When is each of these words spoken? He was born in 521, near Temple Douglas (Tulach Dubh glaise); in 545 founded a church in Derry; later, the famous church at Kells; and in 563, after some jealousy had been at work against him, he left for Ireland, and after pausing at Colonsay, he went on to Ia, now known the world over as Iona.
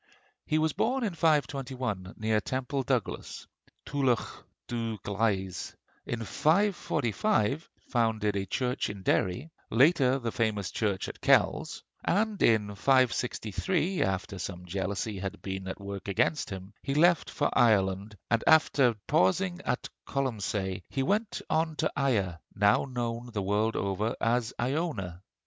He 0.47 0.57
was 0.57 0.73
born 0.73 1.03
in 1.03 1.13
521, 1.13 2.15
near 2.17 2.41
Temple 2.41 2.81
Douglas 2.81 3.45
(Tulach 3.85 4.47
Dubh 4.67 4.99
glaise); 5.03 5.75
in 6.07 6.23
545 6.23 7.69
founded 7.87 8.35
a 8.35 8.47
church 8.47 8.89
in 8.89 9.03
Derry; 9.03 9.51
later, 9.69 10.17
the 10.17 10.31
famous 10.31 10.71
church 10.71 11.07
at 11.07 11.21
Kells; 11.21 11.83
and 12.03 12.41
in 12.41 12.73
563, 12.73 14.01
after 14.01 14.39
some 14.39 14.65
jealousy 14.65 15.19
had 15.19 15.39
been 15.43 15.67
at 15.67 15.79
work 15.79 16.07
against 16.07 16.49
him, 16.49 16.73
he 16.81 16.95
left 16.95 17.29
for 17.29 17.55
Ireland, 17.55 18.17
and 18.31 18.43
after 18.47 18.95
pausing 19.05 19.61
at 19.65 19.87
Colonsay, 20.07 20.81
he 20.89 21.03
went 21.03 21.43
on 21.47 21.75
to 21.75 21.91
Ia, 21.95 22.39
now 22.55 22.85
known 22.85 23.29
the 23.31 23.43
world 23.43 23.75
over 23.75 24.15
as 24.19 24.51
Iona. 24.59 25.21